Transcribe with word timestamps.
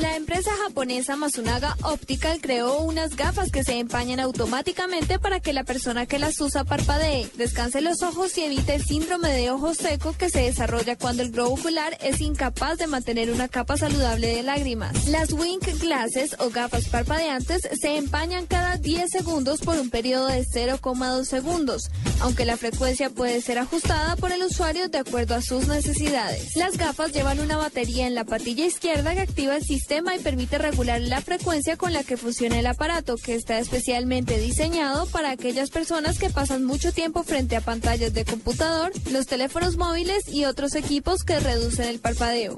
La 0.00 0.16
empresa 0.16 0.50
japonesa 0.64 1.14
Masunaga 1.16 1.76
Optical 1.82 2.40
creó 2.40 2.80
unas 2.80 3.16
gafas 3.16 3.50
que 3.50 3.62
se 3.62 3.78
empañan 3.78 4.18
automáticamente 4.18 5.18
para 5.18 5.40
que 5.40 5.52
la 5.52 5.62
persona 5.62 6.06
que 6.06 6.18
las 6.18 6.40
usa 6.40 6.64
parpadee, 6.64 7.28
descanse 7.34 7.82
los 7.82 8.02
ojos 8.02 8.38
y 8.38 8.44
evite 8.44 8.74
el 8.74 8.82
síndrome 8.82 9.30
de 9.30 9.50
ojo 9.50 9.74
seco 9.74 10.14
que 10.14 10.30
se 10.30 10.40
desarrolla 10.40 10.96
cuando 10.96 11.22
el 11.22 11.32
globo 11.32 11.52
ocular 11.52 11.98
es 12.00 12.22
incapaz 12.22 12.78
de 12.78 12.86
mantener 12.86 13.30
una 13.30 13.48
capa 13.48 13.76
saludable 13.76 14.36
de 14.36 14.42
lágrimas. 14.42 15.06
Las 15.08 15.32
Wink 15.32 15.66
Glasses 15.82 16.36
o 16.38 16.48
gafas 16.48 16.88
parpadeantes 16.88 17.68
se 17.78 17.98
empañan 17.98 18.46
cada 18.46 18.78
10 18.78 19.10
segundos 19.10 19.60
por 19.60 19.78
un 19.78 19.90
periodo 19.90 20.28
de 20.28 20.46
0,2 20.46 21.24
segundos, 21.24 21.90
aunque 22.20 22.46
la 22.46 22.56
frecuencia 22.56 23.10
puede 23.10 23.42
ser 23.42 23.58
ajustada 23.58 24.16
por 24.16 24.32
el 24.32 24.42
usuario 24.42 24.88
de 24.88 24.98
acuerdo 24.98 25.34
a 25.34 25.42
sus 25.42 25.68
necesidades. 25.68 26.56
Las 26.56 26.78
gafas 26.78 27.12
llevan 27.12 27.40
una 27.40 27.58
batería 27.58 28.06
en 28.06 28.14
la 28.14 28.24
patilla 28.24 28.64
que 29.02 29.20
activa 29.20 29.56
el 29.56 29.64
sistema 29.64 30.14
y 30.14 30.20
permite 30.20 30.56
regular 30.56 31.00
la 31.00 31.20
frecuencia 31.20 31.76
con 31.76 31.92
la 31.92 32.04
que 32.04 32.16
funciona 32.16 32.60
el 32.60 32.66
aparato, 32.66 33.16
que 33.16 33.34
está 33.34 33.58
especialmente 33.58 34.38
diseñado 34.38 35.06
para 35.06 35.30
aquellas 35.30 35.70
personas 35.70 36.18
que 36.18 36.30
pasan 36.30 36.64
mucho 36.64 36.92
tiempo 36.92 37.24
frente 37.24 37.56
a 37.56 37.60
pantallas 37.60 38.14
de 38.14 38.24
computador, 38.24 38.92
los 39.10 39.26
teléfonos 39.26 39.76
móviles 39.76 40.28
y 40.28 40.44
otros 40.44 40.74
equipos 40.76 41.24
que 41.24 41.40
reducen 41.40 41.88
el 41.88 41.98
parpadeo. 41.98 42.56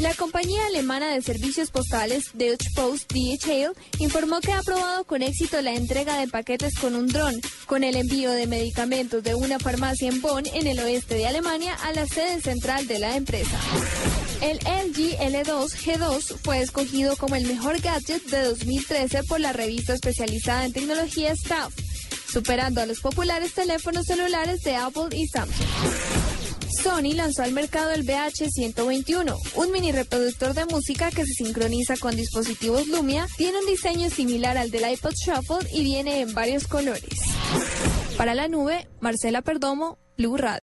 La 0.00 0.14
compañía 0.14 0.64
alemana 0.64 1.12
de 1.12 1.20
servicios 1.20 1.70
postales 1.70 2.30
Deutsche 2.32 2.70
Post 2.74 3.12
DHL 3.12 3.76
informó 3.98 4.40
que 4.40 4.50
ha 4.50 4.60
aprobado 4.60 5.04
con 5.04 5.20
éxito 5.20 5.60
la 5.60 5.74
entrega 5.74 6.16
de 6.18 6.26
paquetes 6.26 6.72
con 6.78 6.94
un 6.94 7.06
dron, 7.06 7.38
con 7.66 7.84
el 7.84 7.96
envío 7.96 8.30
de 8.30 8.46
medicamentos 8.46 9.22
de 9.22 9.34
una 9.34 9.58
farmacia 9.58 10.08
en 10.08 10.22
Bonn, 10.22 10.46
en 10.46 10.66
el 10.66 10.78
oeste 10.78 11.16
de 11.16 11.26
Alemania, 11.26 11.74
a 11.84 11.92
la 11.92 12.06
sede 12.06 12.40
central 12.40 12.86
de 12.86 12.98
la 12.98 13.14
empresa. 13.14 13.60
El 14.40 14.56
LG 14.56 15.18
L2 15.18 15.68
G2 15.68 16.38
fue 16.42 16.62
escogido 16.62 17.14
como 17.16 17.36
el 17.36 17.46
mejor 17.46 17.78
gadget 17.82 18.24
de 18.24 18.42
2013 18.44 19.24
por 19.24 19.38
la 19.38 19.52
revista 19.52 19.92
especializada 19.92 20.64
en 20.64 20.72
tecnología 20.72 21.32
Staff, 21.32 21.74
superando 22.26 22.80
a 22.80 22.86
los 22.86 23.00
populares 23.00 23.52
teléfonos 23.52 24.06
celulares 24.06 24.62
de 24.62 24.76
Apple 24.76 25.08
y 25.12 25.28
Samsung. 25.28 26.19
Sony 26.90 27.14
lanzó 27.14 27.44
al 27.44 27.52
mercado 27.52 27.92
el 27.92 28.04
BH121, 28.04 29.38
un 29.54 29.70
mini 29.70 29.92
reproductor 29.92 30.54
de 30.54 30.66
música 30.66 31.10
que 31.10 31.24
se 31.24 31.34
sincroniza 31.34 31.96
con 31.96 32.16
dispositivos 32.16 32.88
Lumia, 32.88 33.28
tiene 33.36 33.60
un 33.60 33.66
diseño 33.66 34.10
similar 34.10 34.58
al 34.58 34.72
del 34.72 34.90
iPod 34.90 35.12
Shuffle 35.14 35.68
y 35.72 35.84
viene 35.84 36.20
en 36.20 36.34
varios 36.34 36.66
colores. 36.66 37.14
Para 38.16 38.34
la 38.34 38.48
nube, 38.48 38.88
Marcela 39.00 39.40
Perdomo, 39.40 39.98
Blue 40.18 40.36
Radio. 40.36 40.58